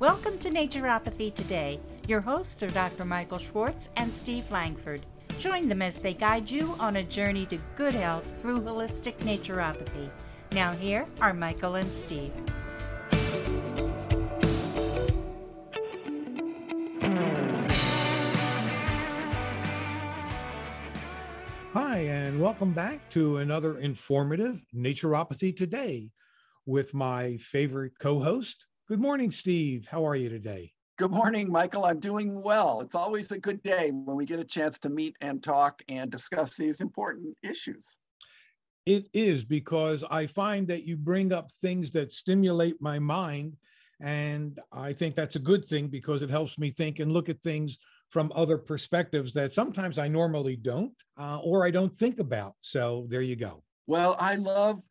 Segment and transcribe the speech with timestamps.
[0.00, 1.78] Welcome to Naturopathy Today.
[2.08, 3.04] Your hosts are Dr.
[3.04, 5.04] Michael Schwartz and Steve Langford.
[5.38, 10.08] Join them as they guide you on a journey to good health through holistic naturopathy.
[10.52, 12.32] Now, here are Michael and Steve.
[21.74, 26.10] Hi, and welcome back to another informative Naturopathy Today
[26.64, 28.64] with my favorite co host.
[28.90, 29.86] Good morning, Steve.
[29.88, 30.72] How are you today?
[30.98, 31.84] Good morning, Michael.
[31.84, 32.80] I'm doing well.
[32.80, 36.10] It's always a good day when we get a chance to meet and talk and
[36.10, 37.98] discuss these important issues.
[38.86, 43.56] It is because I find that you bring up things that stimulate my mind.
[44.00, 47.40] And I think that's a good thing because it helps me think and look at
[47.42, 52.56] things from other perspectives that sometimes I normally don't uh, or I don't think about.
[52.60, 53.62] So there you go.
[53.86, 54.82] Well, I love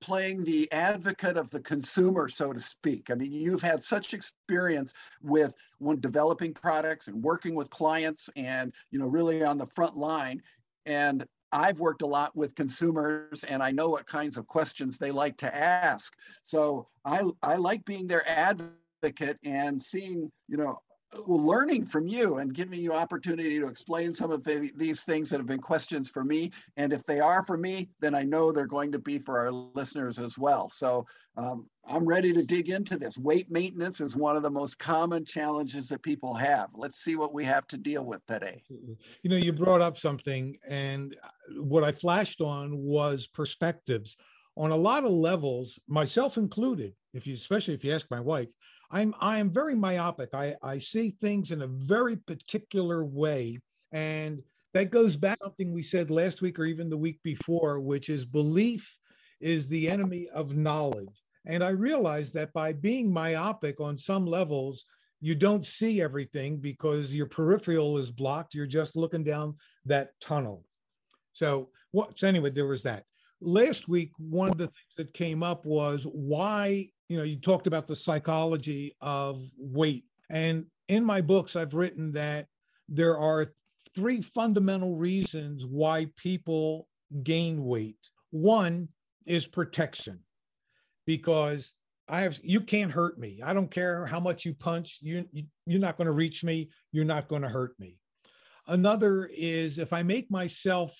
[0.00, 3.10] playing the advocate of the consumer, so to speak.
[3.10, 8.72] I mean, you've had such experience with when developing products and working with clients and,
[8.90, 10.42] you know, really on the front line.
[10.86, 15.10] And I've worked a lot with consumers and I know what kinds of questions they
[15.10, 16.14] like to ask.
[16.42, 20.78] So I, I like being their advocate and seeing, you know,
[21.26, 25.38] learning from you and giving you opportunity to explain some of the, these things that
[25.38, 26.50] have been questions for me.
[26.76, 29.50] And if they are for me, then I know they're going to be for our
[29.50, 30.70] listeners as well.
[30.70, 33.18] So um, I'm ready to dig into this.
[33.18, 36.68] Weight maintenance is one of the most common challenges that people have.
[36.74, 38.62] Let's see what we have to deal with today.
[38.68, 41.16] You know, you brought up something, and
[41.56, 44.16] what I flashed on was perspectives
[44.56, 46.94] on a lot of levels, myself included.
[47.14, 48.50] If you, especially if you ask my wife,
[48.92, 50.30] I'm I am very myopic.
[50.34, 53.58] I, I see things in a very particular way.
[53.90, 54.42] And
[54.74, 58.24] that goes back something we said last week or even the week before, which is
[58.24, 58.96] belief
[59.40, 61.08] is the enemy of knowledge.
[61.46, 64.84] And I realized that by being myopic on some levels,
[65.20, 68.54] you don't see everything because your peripheral is blocked.
[68.54, 69.56] You're just looking down
[69.86, 70.64] that tunnel.
[71.32, 73.04] So what so anyway, there was that.
[73.40, 77.66] Last week, one of the things that came up was why you know, you talked
[77.66, 80.04] about the psychology of weight.
[80.30, 82.46] And in my books, I've written that
[82.88, 83.52] there are
[83.94, 86.88] three fundamental reasons why people
[87.22, 87.98] gain weight.
[88.30, 88.88] One
[89.26, 90.20] is protection,
[91.06, 91.74] because
[92.08, 93.40] I have you can't hurt me.
[93.42, 94.98] I don't care how much you punch.
[95.02, 96.70] You, you you're not going to reach me.
[96.92, 97.98] You're not going to hurt me.
[98.66, 100.92] Another is if I make myself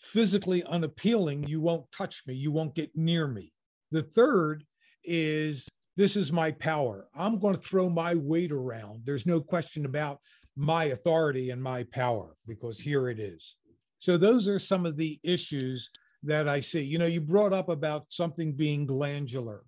[0.00, 2.34] physically unappealing, you won't touch me.
[2.34, 3.52] You won't get near me.
[3.90, 4.64] The third
[5.06, 7.08] is this is my power.
[7.14, 9.02] I'm going to throw my weight around.
[9.04, 10.20] There's no question about
[10.56, 13.56] my authority and my power because here it is.
[13.98, 15.90] So, those are some of the issues
[16.22, 16.82] that I see.
[16.82, 19.62] You know, you brought up about something being glandular.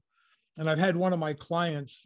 [0.58, 2.02] And I've had one of my clients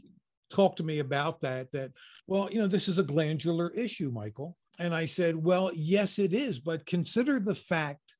[0.50, 1.90] talk to me about that, that,
[2.26, 4.56] well, you know, this is a glandular issue, Michael.
[4.78, 6.58] And I said, well, yes, it is.
[6.58, 8.14] But consider the fact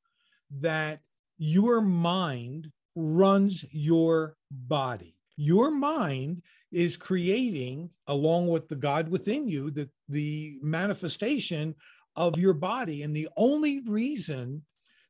[0.61, 1.01] that
[1.39, 5.16] your mind runs your body.
[5.36, 11.75] Your mind is creating, along with the God within you, the, the manifestation
[12.16, 13.03] of your body.
[13.03, 14.62] And the only reason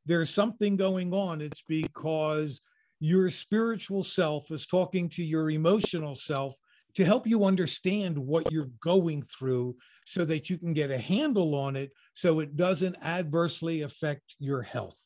[0.05, 2.61] there's something going on, it's because
[2.99, 6.53] your spiritual self is talking to your emotional self
[6.95, 11.55] to help you understand what you're going through so that you can get a handle
[11.55, 14.97] on it so it doesn't adversely affect your health.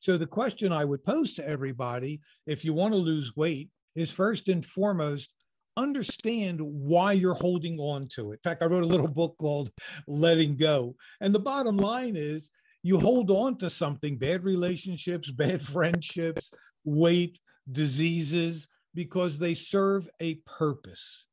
[0.00, 4.10] So, the question I would pose to everybody if you want to lose weight is
[4.10, 5.30] first and foremost,
[5.76, 8.40] understand why you're holding on to it.
[8.44, 9.70] In fact, I wrote a little book called
[10.06, 10.94] Letting Go.
[11.20, 12.50] And the bottom line is
[12.82, 16.50] you hold on to something bad relationships, bad friendships,
[16.84, 17.38] weight,
[17.72, 21.26] diseases, because they serve a purpose.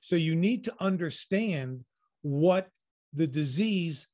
[0.00, 1.84] So you need to understand
[2.22, 2.68] what
[3.12, 4.08] the disease,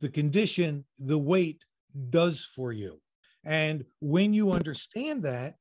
[0.00, 1.64] the condition, the weight
[2.10, 3.00] does for you.
[3.44, 5.56] And when you understand that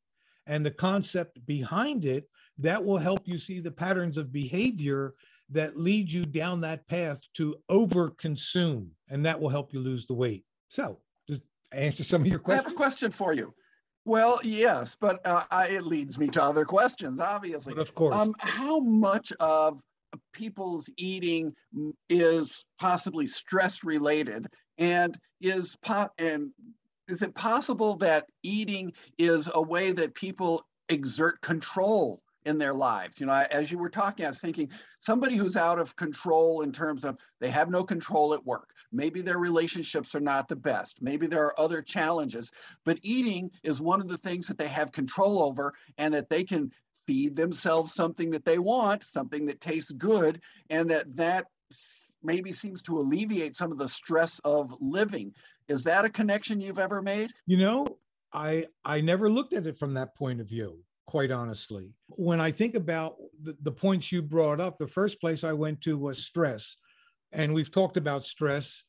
[0.47, 5.13] and the concept behind it, that will help you see the patterns of behavior
[5.49, 8.89] that lead you down that path to overconsume.
[9.09, 10.43] And that will help you lose the weight.
[10.67, 12.65] So, just answer some of your questions.
[12.65, 13.53] I have a question for you.
[14.05, 17.73] Well, yes, but uh, I, it leads me to other questions, obviously.
[17.73, 18.15] But of course.
[18.15, 19.79] Um, how much of
[20.33, 21.53] people's eating
[22.09, 26.51] is possibly stress related and is pot and
[27.09, 33.19] is it possible that eating is a way that people exert control in their lives.
[33.19, 34.69] You know, as you were talking, I was thinking
[34.99, 38.69] somebody who's out of control in terms of they have no control at work.
[38.91, 41.01] Maybe their relationships are not the best.
[41.01, 42.49] Maybe there are other challenges,
[42.85, 46.43] but eating is one of the things that they have control over and that they
[46.43, 46.71] can
[47.05, 51.45] feed themselves something that they want, something that tastes good, and that that
[52.23, 55.33] maybe seems to alleviate some of the stress of living.
[55.69, 57.31] Is that a connection you've ever made?
[57.45, 57.87] You know,
[58.33, 61.93] I I never looked at it from that point of view, quite honestly.
[62.07, 65.81] When I think about the, the points you brought up, the first place I went
[65.81, 66.75] to was stress.
[67.31, 68.83] And we've talked about stress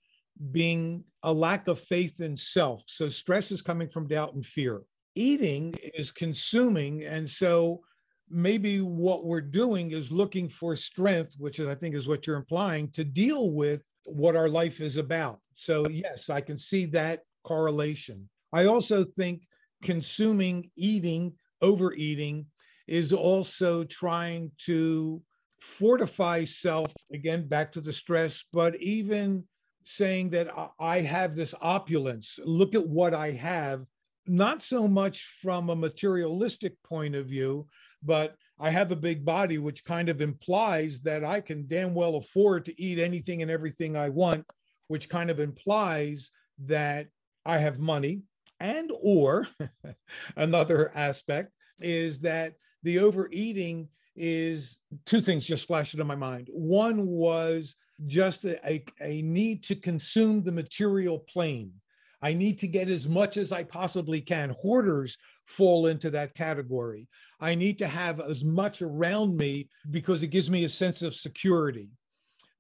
[0.53, 2.83] being a lack of faith in self.
[2.87, 4.83] So stress is coming from doubt and fear.
[5.15, 7.05] Eating is consuming.
[7.05, 7.83] And so
[8.31, 12.37] maybe what we're doing is looking for strength, which is, I think, is what you're
[12.37, 15.41] implying, to deal with what our life is about.
[15.61, 18.31] So, yes, I can see that correlation.
[18.51, 19.43] I also think
[19.83, 22.47] consuming, eating, overeating
[22.89, 25.21] is also trying to
[25.61, 29.45] fortify self again back to the stress but even
[29.85, 30.49] saying that
[30.81, 33.85] i have this opulence look at what i have
[34.27, 37.67] not so much from a materialistic point of view
[38.03, 42.17] but I have a big body, which kind of implies that I can damn well
[42.17, 44.47] afford to eat anything and everything I want,
[44.91, 47.07] which kind of implies that
[47.47, 48.23] I have money.
[48.59, 49.47] And or
[50.37, 56.49] another aspect is that the overeating is two things just flashed into my mind.
[56.51, 57.77] One was
[58.09, 61.73] just a, a, a need to consume the material plane.
[62.21, 64.51] I need to get as much as I possibly can.
[64.51, 65.17] Hoarders
[65.47, 67.07] fall into that category.
[67.39, 71.15] I need to have as much around me because it gives me a sense of
[71.15, 71.91] security.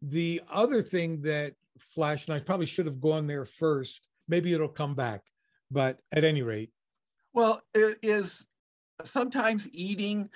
[0.00, 4.68] The other thing that flashed, and I probably should have gone there first, maybe it'll
[4.68, 5.22] come back,
[5.70, 6.70] but at any rate.
[7.32, 8.46] Well, is
[9.04, 10.28] sometimes eating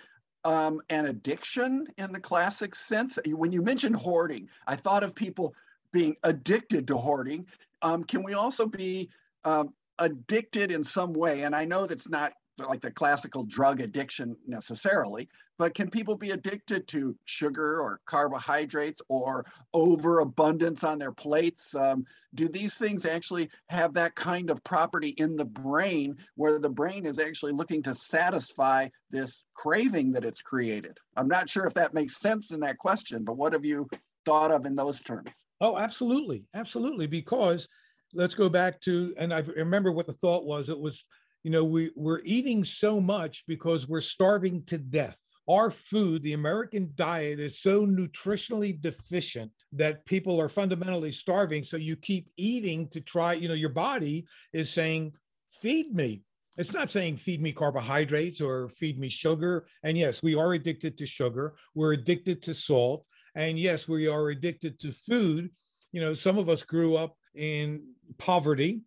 [0.44, 3.18] um, an addiction in the classic sense?
[3.26, 5.54] When you mentioned hoarding, I thought of people
[5.92, 7.46] being addicted to hoarding.
[7.82, 9.10] Um, can we also be
[9.44, 11.42] um, addicted in some way?
[11.42, 16.30] And I know that's not like the classical drug addiction necessarily, but can people be
[16.30, 21.74] addicted to sugar or carbohydrates or overabundance on their plates?
[21.74, 22.04] Um,
[22.34, 27.06] do these things actually have that kind of property in the brain where the brain
[27.06, 30.98] is actually looking to satisfy this craving that it's created?
[31.16, 33.88] I'm not sure if that makes sense in that question, but what have you
[34.24, 35.30] thought of in those terms?
[35.60, 36.44] Oh, absolutely.
[36.54, 37.06] Absolutely.
[37.06, 37.68] Because
[38.12, 40.68] let's go back to, and I remember what the thought was.
[40.68, 41.04] It was
[41.44, 45.18] you know, we, we're eating so much because we're starving to death.
[45.48, 51.64] Our food, the American diet, is so nutritionally deficient that people are fundamentally starving.
[51.64, 55.12] So you keep eating to try, you know, your body is saying,
[55.50, 56.22] feed me.
[56.56, 59.66] It's not saying feed me carbohydrates or feed me sugar.
[59.82, 61.56] And yes, we are addicted to sugar.
[61.74, 63.04] We're addicted to salt.
[63.34, 65.50] And yes, we are addicted to food.
[65.92, 67.82] You know, some of us grew up in
[68.18, 68.82] poverty.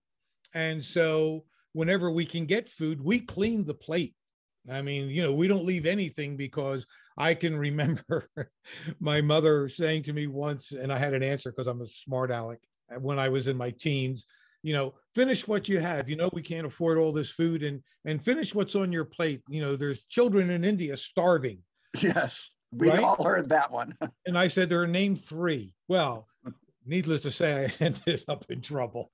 [0.53, 1.43] And so
[1.73, 4.15] whenever we can get food, we clean the plate.
[4.71, 6.85] I mean, you know, we don't leave anything because
[7.17, 8.29] I can remember
[8.99, 12.31] my mother saying to me once, and I had an answer because I'm a smart
[12.31, 12.59] aleck
[12.93, 14.25] uh, when I was in my teens,
[14.63, 16.09] you know, finish what you have.
[16.09, 19.41] You know, we can't afford all this food and and finish what's on your plate.
[19.47, 21.59] You know, there's children in India starving.
[22.01, 23.03] Yes, we right?
[23.03, 23.97] all heard that one.
[24.25, 25.73] and I said there are named three.
[25.87, 26.27] Well,
[26.85, 29.11] needless to say, I ended up in trouble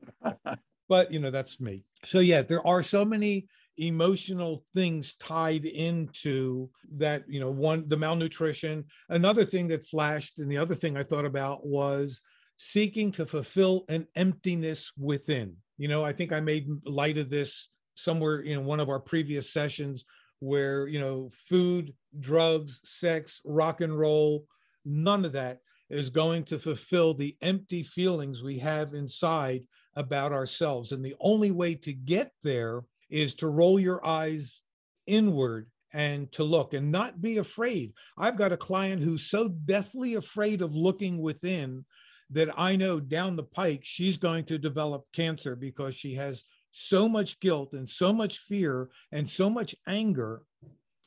[0.90, 3.48] but you know that's me so yeah there are so many
[3.78, 10.52] emotional things tied into that you know one the malnutrition another thing that flashed and
[10.52, 12.22] the other thing i thought about was
[12.58, 17.70] seeking to fulfill an emptiness within you know i think i made light of this
[17.96, 20.06] somewhere in one of our previous sessions
[20.40, 24.46] where you know food drugs sex rock and roll
[24.86, 29.66] none of that is going to fulfill the empty feelings we have inside
[29.96, 30.92] about ourselves.
[30.92, 34.62] And the only way to get there is to roll your eyes
[35.06, 37.94] inward and to look and not be afraid.
[38.18, 41.86] I've got a client who's so deathly afraid of looking within
[42.32, 47.08] that I know down the pike she's going to develop cancer because she has so
[47.08, 50.42] much guilt and so much fear and so much anger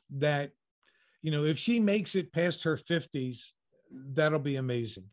[0.09, 0.51] that
[1.21, 3.51] you know if she makes it past her 50s
[3.91, 5.03] that'll be amazing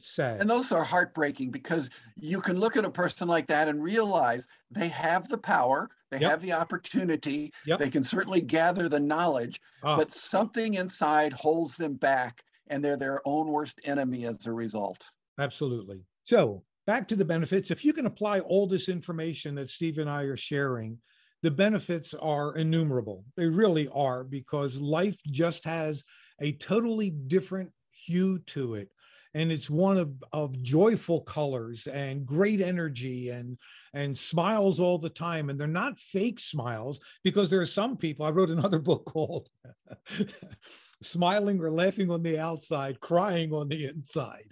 [0.00, 0.40] sad.
[0.40, 4.46] And those are heartbreaking because you can look at a person like that and realize
[4.70, 6.30] they have the power, they yep.
[6.30, 7.78] have the opportunity, yep.
[7.78, 9.96] they can certainly gather the knowledge, oh.
[9.96, 15.02] but something inside holds them back and they're their own worst enemy as a result.
[15.38, 16.04] Absolutely.
[16.24, 17.70] So, back to the benefits.
[17.70, 20.98] If you can apply all this information that Steve and I are sharing,
[21.42, 23.24] the benefits are innumerable.
[23.38, 26.04] They really are because life just has
[26.42, 28.90] a totally different hue to it
[29.34, 33.58] and it's one of, of joyful colors and great energy and
[33.94, 35.50] and smiles all the time.
[35.50, 39.48] And they're not fake smiles because there are some people i wrote another book called
[41.02, 44.48] smiling or laughing on the outside crying on the inside.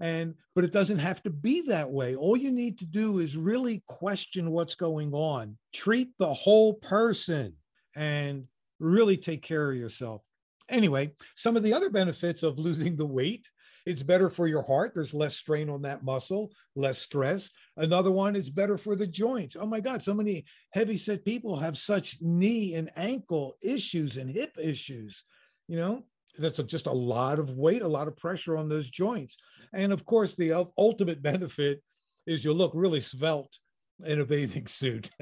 [0.00, 2.16] And but it doesn't have to be that way.
[2.16, 5.56] All you need to do is really question what's going on.
[5.72, 7.54] Treat the whole person
[7.94, 8.44] and
[8.80, 10.22] really take care of yourself.
[10.68, 13.46] Anyway some of the other benefits of losing the weight
[13.86, 14.92] it's better for your heart.
[14.94, 17.50] There's less strain on that muscle less stress.
[17.76, 19.56] Another one it's better for the joints.
[19.58, 24.30] Oh my god so many heavy set people have such knee and ankle issues and
[24.30, 25.24] hip issues
[25.68, 26.04] you know?
[26.36, 29.36] That's a, just a lot of weight a lot of pressure on those joints.
[29.72, 31.80] And of course the ultimate benefit
[32.26, 33.58] is you'll look really svelte
[34.04, 35.10] in a bathing suit.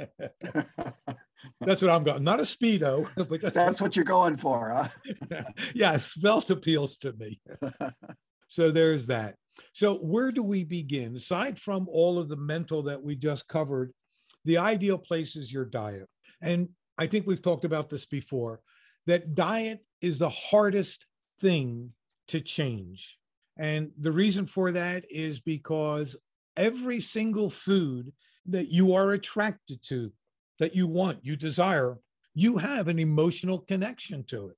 [1.61, 5.43] That's what i'm going not a speedo but that's, that's what you're going for huh?
[5.75, 7.41] Yeah svelte appeals to me
[8.53, 9.35] so there's that
[9.73, 13.93] so where do we begin aside from all of the mental that we just covered
[14.45, 16.09] the ideal place is your diet
[16.43, 16.69] and
[16.99, 18.61] i think we've talked about this before
[19.07, 21.07] that diet is the hardest
[21.41, 21.93] thing
[22.29, 23.19] to change.
[23.59, 26.17] And the reason for that is because
[26.57, 28.13] every single food
[28.47, 30.13] that you are attracted to,
[30.59, 31.99] that you want, you desire,
[32.35, 34.57] you have an emotional connection to it.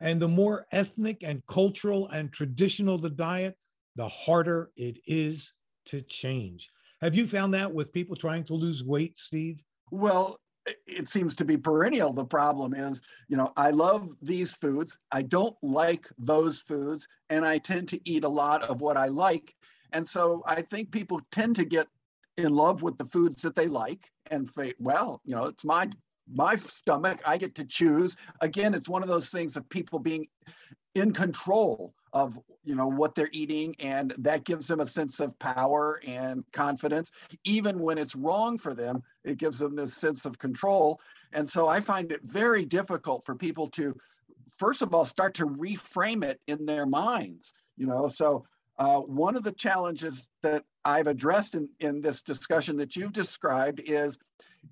[0.00, 3.56] And the more ethnic and cultural and traditional the diet,
[3.96, 5.52] the harder it is
[5.86, 6.70] to change.
[7.00, 9.62] Have you found that with people trying to lose weight, Steve?
[9.90, 10.38] Well,
[10.86, 12.12] it seems to be perennial.
[12.12, 14.98] The problem is, you know, I love these foods.
[15.10, 17.08] I don't like those foods.
[17.30, 19.54] And I tend to eat a lot of what I like.
[19.92, 21.88] And so I think people tend to get
[22.36, 25.90] in love with the foods that they like and say, well, you know, it's my
[26.32, 27.20] my stomach.
[27.24, 28.16] I get to choose.
[28.40, 30.26] Again, it's one of those things of people being
[30.94, 35.38] in control of you know what they're eating and that gives them a sense of
[35.38, 37.10] power and confidence
[37.44, 41.00] even when it's wrong for them it gives them this sense of control
[41.32, 43.96] and so i find it very difficult for people to
[44.58, 48.44] first of all start to reframe it in their minds you know so
[48.78, 53.80] uh, one of the challenges that i've addressed in, in this discussion that you've described
[53.86, 54.18] is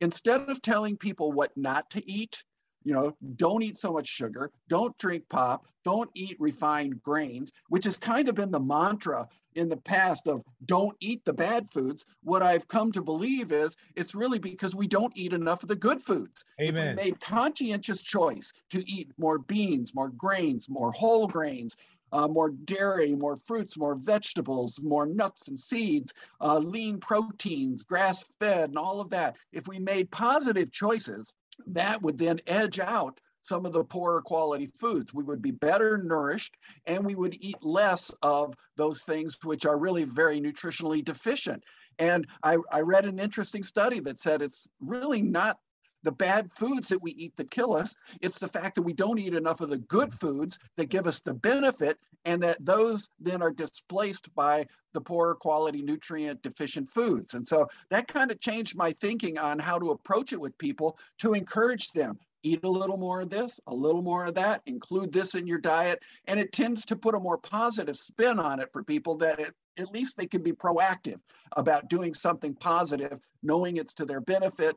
[0.00, 2.42] instead of telling people what not to eat
[2.84, 7.84] you know, don't eat so much sugar, don't drink pop, don't eat refined grains, which
[7.84, 12.04] has kind of been the mantra in the past of don't eat the bad foods.
[12.22, 15.76] What I've come to believe is it's really because we don't eat enough of the
[15.76, 16.44] good foods.
[16.60, 16.90] Amen.
[16.90, 21.76] If we made conscientious choice to eat more beans, more grains, more whole grains,
[22.12, 28.24] uh, more dairy, more fruits, more vegetables, more nuts and seeds, uh, lean proteins, grass
[28.40, 29.36] fed, and all of that.
[29.52, 31.32] If we made positive choices,
[31.66, 35.14] that would then edge out some of the poorer quality foods.
[35.14, 39.78] We would be better nourished and we would eat less of those things which are
[39.78, 41.64] really very nutritionally deficient.
[41.98, 45.58] And I, I read an interesting study that said it's really not
[46.02, 47.94] the bad foods that we eat that kill us.
[48.20, 51.20] It's the fact that we don't eat enough of the good foods that give us
[51.20, 57.34] the benefit, and that those then are displaced by the poorer quality nutrient deficient foods.
[57.34, 60.98] And so that kind of changed my thinking on how to approach it with people
[61.18, 62.18] to encourage them.
[62.44, 65.58] Eat a little more of this, a little more of that, include this in your
[65.58, 66.00] diet.
[66.26, 69.54] And it tends to put a more positive spin on it for people that it,
[69.76, 71.18] at least they can be proactive
[71.56, 74.76] about doing something positive, knowing it's to their benefit.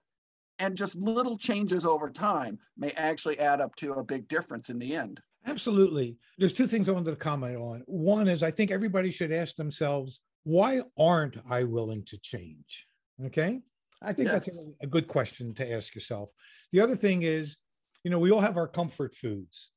[0.62, 4.78] And just little changes over time may actually add up to a big difference in
[4.78, 5.20] the end.
[5.48, 6.18] Absolutely.
[6.38, 7.84] There's two things I wanted to comment on.
[7.88, 12.86] One is I think everybody should ask themselves, why aren't I willing to change?
[13.26, 13.60] Okay.
[14.04, 14.46] I think yes.
[14.46, 16.32] that's a, good question to ask yourself.
[16.72, 17.58] The other thing is,
[18.04, 19.72] you know, we all have our comfort foods.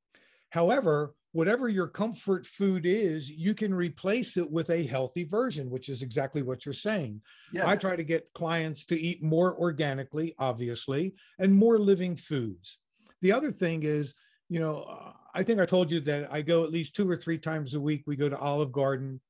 [0.54, 5.88] However, whatever your comfort food is, you can replace it with a healthy version, which
[5.88, 7.20] is exactly what you're saying.
[7.52, 7.64] Yes.
[7.66, 12.78] I try to get clients to eat more organically, obviously, and more living foods.
[13.20, 14.14] The other thing is,
[14.48, 17.38] you know, I think I told you that I go at least two or three
[17.38, 18.04] times a week.
[18.06, 19.20] We go to Olive Garden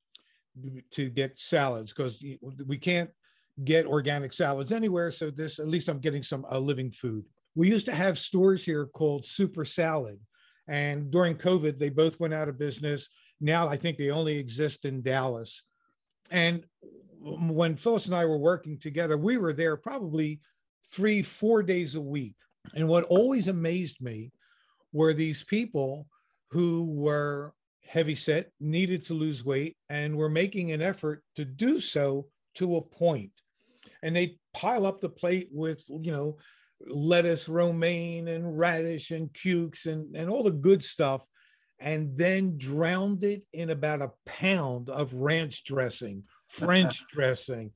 [0.91, 2.23] to get salads because
[2.67, 3.09] we can't
[3.65, 5.11] get organic salads anywhere.
[5.11, 7.25] So this, at least I'm getting some a living food.
[7.55, 10.21] We used to have stores here called Souper Salad.
[10.67, 13.09] And during COVID, they both went out of business.
[13.41, 15.63] Now I think they only exist in Dallas.
[16.31, 16.65] And
[17.21, 20.41] when Phyllis and I were working together, we were there probably
[20.91, 22.37] three, four days a week.
[22.75, 24.33] And what always amazed me
[24.93, 26.07] were these people
[26.51, 27.53] who were
[27.87, 32.77] heavy set, needed to lose weight, and were making an effort to do so to
[32.77, 33.33] a point.
[34.03, 36.39] And they pile up the plate with, you know,
[36.87, 41.27] lettuce, romaine, and radish, and cukes, and, and all the good stuff.
[41.81, 47.73] and then drowned it in about a pound of ranch dressing, French dressing.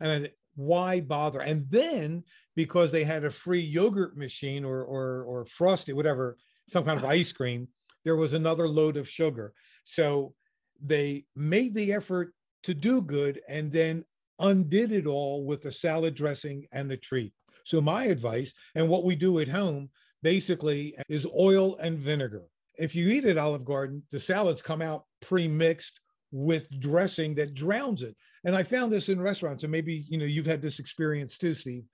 [0.00, 1.40] And I why bother?
[1.40, 2.24] And then
[2.56, 6.36] because they had a free yogurt machine or or or frosty, whatever,
[6.68, 7.68] some kind of ice cream,
[8.04, 9.52] there was another load of sugar.
[9.84, 10.34] So
[10.82, 12.34] they made the effort
[12.64, 14.04] to do good and then
[14.38, 17.32] undid it all with the salad dressing and the treat.
[17.64, 19.90] So my advice and what we do at home
[20.22, 22.42] basically is oil and vinegar.
[22.78, 26.00] If you eat at Olive Garden, the salads come out pre-mixed
[26.32, 28.16] with dressing that drowns it.
[28.44, 31.54] And I found this in restaurants, and maybe you know you've had this experience too,
[31.54, 31.84] Steve.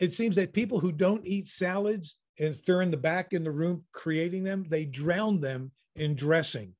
[0.00, 3.44] It seems that people who don't eat salads and if they're in the back in
[3.44, 6.74] the room creating them, they drown them in dressing.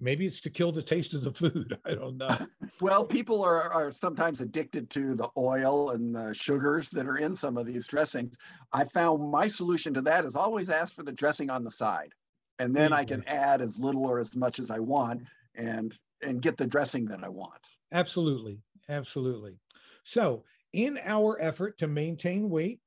[0.00, 1.76] Maybe it's to kill the taste of the food.
[1.84, 2.36] I don't know.
[2.80, 7.34] well, people are, are sometimes addicted to the oil and the sugars that are in
[7.34, 8.36] some of these dressings.
[8.72, 12.12] I found my solution to that is always ask for the dressing on the side.
[12.60, 13.36] And then I can mm-hmm.
[13.36, 15.22] add as little or as much as I want
[15.54, 17.60] and and get the dressing that I want.
[17.92, 18.60] Absolutely.
[18.88, 19.58] Absolutely.
[20.04, 22.80] So, in our effort to maintain weight,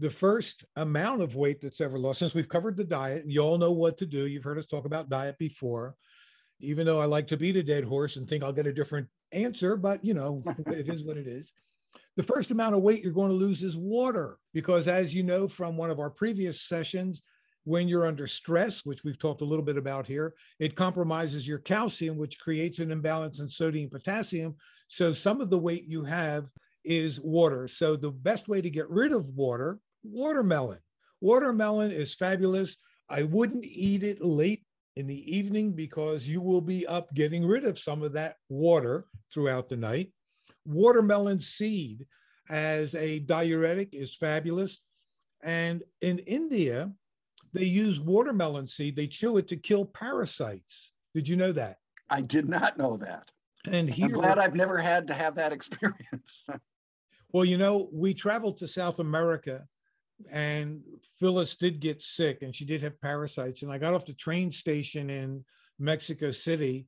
[0.00, 3.58] the first amount of weight that's ever lost, since we've covered the diet, you all
[3.58, 4.26] know what to do.
[4.26, 5.96] You've heard us talk about diet before,
[6.60, 9.08] even though I like to beat a dead horse and think I'll get a different
[9.32, 11.52] answer, but you know, it is what it is.
[12.16, 15.46] The first amount of weight you're going to lose is water, because as you know
[15.46, 17.22] from one of our previous sessions,
[17.64, 21.58] when you're under stress, which we've talked a little bit about here, it compromises your
[21.58, 24.56] calcium, which creates an imbalance in sodium potassium.
[24.88, 26.46] So some of the weight you have
[26.82, 27.68] is water.
[27.68, 30.78] So the best way to get rid of water watermelon.
[31.20, 32.76] Watermelon is fabulous.
[33.08, 34.62] I wouldn't eat it late
[34.98, 39.06] in the evening because you will be up getting rid of some of that water
[39.32, 40.10] throughout the night.
[40.66, 42.04] Watermelon seed
[42.50, 44.80] as a diuretic is fabulous.
[45.44, 46.90] And in India,
[47.52, 50.92] they use watermelon seed, they chew it to kill parasites.
[51.14, 51.76] Did you know that?
[52.10, 53.30] I did not know that.
[53.70, 56.48] And here, I'm glad I've never had to have that experience.
[57.32, 59.64] well, you know, we traveled to South America
[60.30, 60.82] and
[61.18, 63.62] Phyllis did get sick and she did have parasites.
[63.62, 65.44] And I got off the train station in
[65.78, 66.86] Mexico City,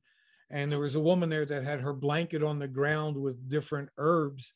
[0.49, 3.89] and there was a woman there that had her blanket on the ground with different
[3.97, 4.53] herbs.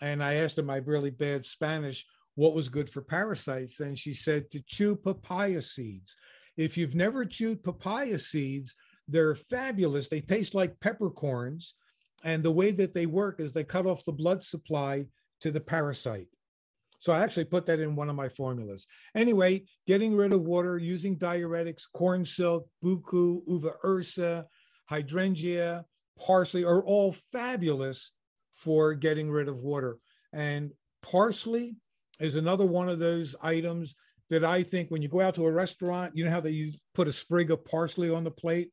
[0.00, 3.80] And I asked her my really bad Spanish what was good for parasites.
[3.80, 6.16] And she said to chew papaya seeds.
[6.56, 8.74] If you've never chewed papaya seeds,
[9.06, 10.08] they're fabulous.
[10.08, 11.74] They taste like peppercorns.
[12.24, 15.06] And the way that they work is they cut off the blood supply
[15.42, 16.28] to the parasite.
[17.00, 18.86] So I actually put that in one of my formulas.
[19.14, 24.44] Anyway, getting rid of water using diuretics, corn silk, buchu, uva ursi,
[24.84, 25.84] hydrangea,
[26.18, 28.12] parsley are all fabulous
[28.52, 29.96] for getting rid of water.
[30.34, 31.76] And parsley
[32.20, 33.94] is another one of those items
[34.28, 37.08] that I think when you go out to a restaurant, you know how they put
[37.08, 38.70] a sprig of parsley on the plate?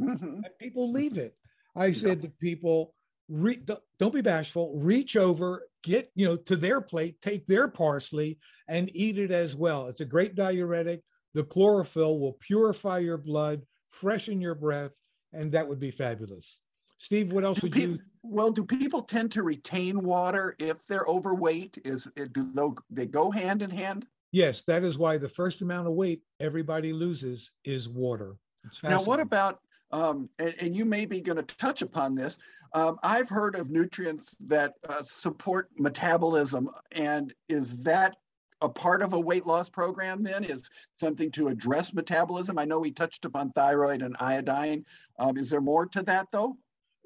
[0.00, 0.40] Mm-hmm.
[0.60, 1.34] people leave it.
[1.74, 2.94] I said to people,
[3.32, 3.62] re-
[3.98, 8.94] don't be bashful, reach over, get, you know, to their plate, take their parsley and
[8.94, 9.86] eat it as well.
[9.86, 11.02] It's a great diuretic.
[11.34, 14.92] The chlorophyll will purify your blood, freshen your breath,
[15.32, 16.58] and that would be fabulous.
[16.98, 17.98] Steve, what else do would you?
[18.22, 21.78] Well, do people tend to retain water if they're overweight?
[21.84, 24.06] Is it do they go hand in hand?
[24.30, 28.36] Yes, that is why the first amount of weight everybody loses is water.
[28.84, 29.58] Now, what about
[29.92, 32.38] um, and, and, you may be going to touch upon this.
[32.74, 38.16] Um, I've heard of nutrients that uh, support metabolism, and is that
[38.62, 40.44] a part of a weight loss program then?
[40.44, 42.58] Is something to address metabolism?
[42.58, 44.84] I know we touched upon thyroid and iodine.
[45.18, 46.56] Um, is there more to that though?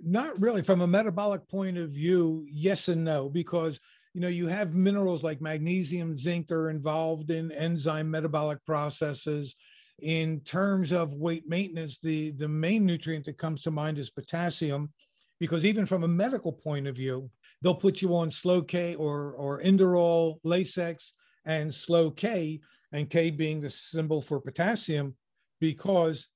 [0.02, 0.62] Not really.
[0.62, 3.80] From a metabolic point of view, yes and no, because
[4.14, 9.56] you know you have minerals like magnesium, zinc that are involved in enzyme metabolic processes
[10.00, 14.92] in terms of weight maintenance, the, the main nutrient that comes to mind is potassium,
[15.38, 17.30] because even from a medical point of view,
[17.62, 21.12] they'll put you on slow K or, or Inderal, Lasix,
[21.44, 22.60] and slow K,
[22.92, 25.14] and K being the symbol for potassium,
[25.60, 26.28] because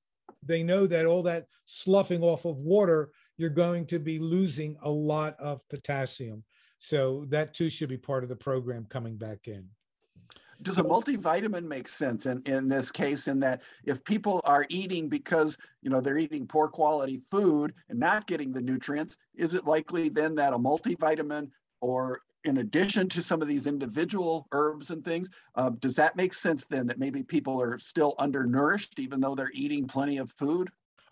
[0.43, 4.89] they know that all that sloughing off of water, you're going to be losing a
[4.89, 6.43] lot of potassium.
[6.79, 9.67] So that too should be part of the program coming back in
[10.61, 15.07] does a multivitamin make sense in, in this case in that if people are eating
[15.07, 19.65] because you know they're eating poor quality food and not getting the nutrients is it
[19.65, 21.49] likely then that a multivitamin
[21.81, 26.33] or in addition to some of these individual herbs and things uh, does that make
[26.33, 30.69] sense then that maybe people are still undernourished even though they're eating plenty of food?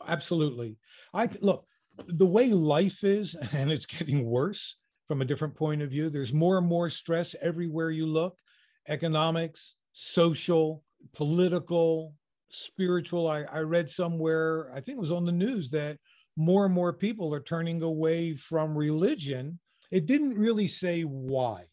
[0.08, 0.78] Absolutely.
[1.14, 1.66] I look
[2.08, 6.34] the way life is and it's getting worse from a different point of view there's
[6.34, 8.38] more and more stress everywhere you look
[8.88, 12.14] economics, social, political,
[12.50, 13.28] spiritual.
[13.28, 15.98] I, I read somewhere, I think it was on the news, that
[16.36, 19.60] more and more people are turning away from religion.
[19.92, 21.66] It didn't really say why,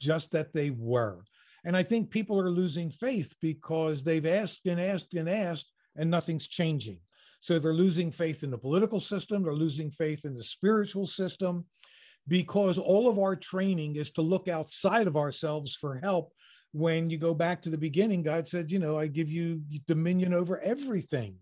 [0.00, 1.24] just that they were.
[1.64, 6.10] And I think people are losing faith because they've asked and asked and asked, and
[6.10, 6.98] nothing's changing.
[7.40, 11.66] So they're losing faith in the political system, they're losing faith in the spiritual system,
[12.26, 16.32] because all of our training is to look outside of ourselves for help.
[16.74, 20.34] When you go back to the beginning, God said, You know, I give you dominion
[20.34, 21.36] over everything.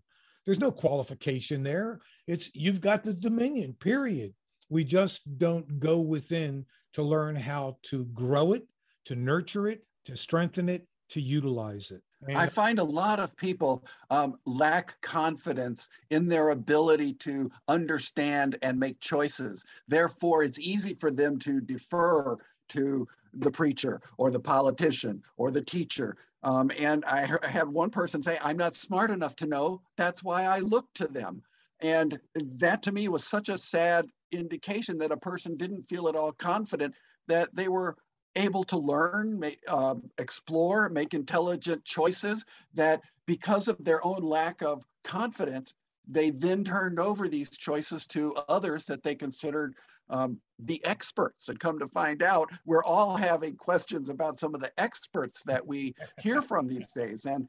[0.45, 2.01] There's no qualification there.
[2.27, 4.33] It's you've got the dominion, period.
[4.69, 8.67] We just don't go within to learn how to grow it,
[9.05, 12.01] to nurture it, to strengthen it, to utilize it.
[12.27, 18.57] And I find a lot of people um, lack confidence in their ability to understand
[18.61, 19.65] and make choices.
[19.87, 22.37] Therefore, it's easy for them to defer
[22.69, 26.17] to the preacher or the politician or the teacher.
[26.43, 29.81] Um, and I, I had one person say, I'm not smart enough to know.
[29.97, 31.41] That's why I look to them.
[31.79, 36.15] And that to me was such a sad indication that a person didn't feel at
[36.15, 36.95] all confident
[37.27, 37.97] that they were
[38.35, 42.43] able to learn, make, uh, explore, make intelligent choices
[42.73, 45.73] that because of their own lack of confidence,
[46.07, 49.75] they then turned over these choices to others that they considered
[50.09, 51.49] um, the experts.
[51.49, 55.65] And come to find out, we're all having questions about some of the experts that
[55.65, 57.25] we hear from these days.
[57.25, 57.47] And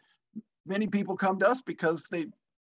[0.67, 2.27] many people come to us because they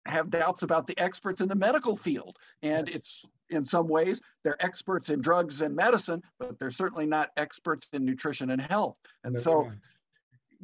[0.06, 2.36] have doubts about the experts in the medical field.
[2.62, 7.30] And it's in some ways, they're experts in drugs and medicine, but they're certainly not
[7.36, 8.96] experts in nutrition and health.
[9.24, 9.70] And so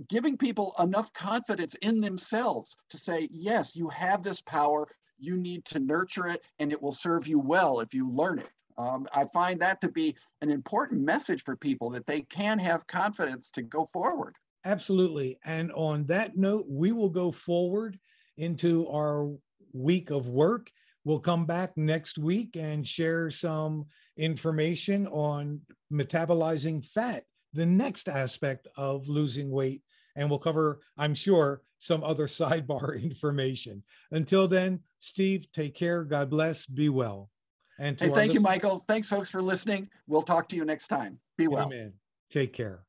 [0.09, 4.87] giving people enough confidence in themselves to say, yes, you have this power,
[5.19, 8.51] you need to nurture it, and it will serve you well if you learn it.
[8.79, 12.87] Um, I find that to be an important message for people that they can have
[12.87, 14.35] confidence to go forward.
[14.65, 15.39] Absolutely.
[15.45, 17.99] And on that note, we will go forward
[18.37, 19.31] into our
[19.73, 20.71] week of work.
[21.05, 23.87] We'll come back next week and share some
[24.17, 25.61] information on
[25.93, 29.83] metabolizing fat, the next aspect of losing weight.
[30.17, 33.85] And we'll cover, I'm sure, some other sidebar information.
[34.11, 36.05] Until then, Steve, take care.
[36.05, 36.67] God bless.
[36.67, 37.31] Be well.
[37.79, 38.85] And hey, thank you, Michael.
[38.89, 39.89] Thanks, folks, for listening.
[40.07, 41.19] We'll talk to you next time.
[41.37, 41.67] Be well.
[41.67, 41.93] Amen.
[42.31, 42.81] Take care.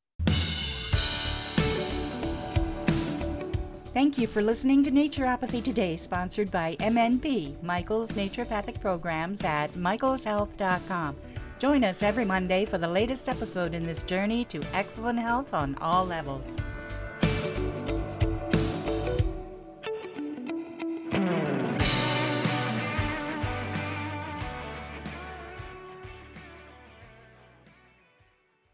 [3.94, 11.16] Thank you for listening to Naturopathy Today, sponsored by MNP, Michael's Naturopathic Programs at michaelshealth.com.
[11.58, 15.74] Join us every Monday for the latest episode in this journey to excellent health on
[15.80, 16.56] all levels.